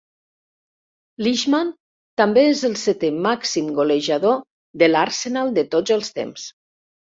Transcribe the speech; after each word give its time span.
Lishman 1.27 1.69
també 2.21 2.45
és 2.53 2.63
el 2.71 2.79
setè 2.85 3.13
màxim 3.27 3.69
golejador 3.81 4.41
de 4.85 4.91
l'Arsenal 4.93 5.57
de 5.61 5.69
tots 5.77 5.97
els 6.01 6.13
temps. 6.19 6.51